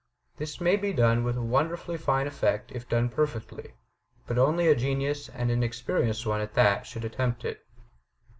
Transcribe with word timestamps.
This 0.37 0.59
may 0.59 0.77
be 0.77 0.93
done 0.93 1.23
with 1.23 1.37
wonderfully 1.37 1.95
fine 1.95 2.25
effect 2.25 2.71
if 2.73 2.89
done 2.89 3.07
perfectly. 3.07 3.73
But 4.25 4.39
only 4.39 4.67
a 4.67 4.73
genius, 4.75 5.29
and 5.29 5.51
an 5.51 5.61
experienced 5.61 6.25
one 6.25 6.41
at 6.41 6.55
that, 6.55 6.87
should 6.87 7.05
attempt 7.05 7.45
it. 7.45 7.63